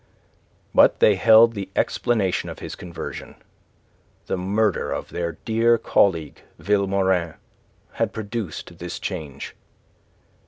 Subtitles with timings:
[0.73, 3.35] But they held the explanation of his conversion.
[4.25, 7.35] The murder of their dear colleague Vilmorin
[7.91, 9.55] had produced this change.